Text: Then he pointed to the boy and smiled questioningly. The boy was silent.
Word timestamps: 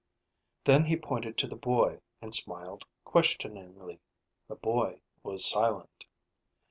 Then 0.63 0.85
he 0.85 0.95
pointed 0.97 1.37
to 1.37 1.47
the 1.47 1.55
boy 1.55 1.99
and 2.23 2.33
smiled 2.33 2.85
questioningly. 3.03 3.99
The 4.47 4.55
boy 4.55 5.01
was 5.21 5.45
silent. 5.45 6.05